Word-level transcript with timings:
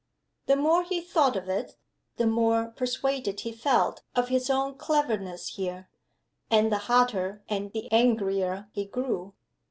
The 0.47 0.55
more 0.55 0.81
he 0.83 0.99
thought 0.99 1.35
of 1.35 1.47
it, 1.47 1.77
the 2.17 2.25
more 2.25 2.69
persuaded 2.69 3.41
he 3.41 3.51
felt 3.51 4.01
of 4.15 4.29
his 4.29 4.49
own 4.49 4.73
cleverness 4.73 5.49
here, 5.49 5.89
and 6.49 6.71
the 6.71 6.79
hotter 6.89 7.43
and 7.47 7.71
the 7.71 7.87
angrier 7.91 8.67
he 8.71 8.83
grew. 8.85 9.35